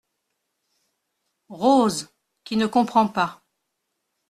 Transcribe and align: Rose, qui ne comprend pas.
Rose, 1.49 2.09
qui 2.43 2.57
ne 2.57 2.65
comprend 2.65 3.07
pas. 3.07 3.43